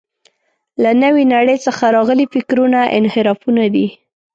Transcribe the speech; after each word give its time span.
له 0.83 0.91
نوې 1.03 1.23
نړۍ 1.33 1.57
څخه 1.65 1.83
راغلي 1.95 2.25
فکرونه 2.33 2.79
انحرافونه 2.97 3.63
دي. 3.75 3.87